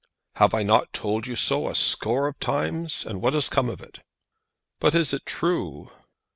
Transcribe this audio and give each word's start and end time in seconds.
"Have 0.37 0.55
I 0.55 0.63
not 0.63 0.93
told 0.93 1.27
you 1.27 1.35
so 1.35 1.67
a 1.67 1.75
score 1.75 2.25
of 2.27 2.39
times; 2.39 3.05
and 3.05 3.21
what 3.21 3.35
has 3.35 3.49
come 3.49 3.69
of 3.69 3.81
it?" 3.81 3.99
"But 4.79 4.95
is 4.95 5.13
it 5.13 5.27
true?" 5.27 5.91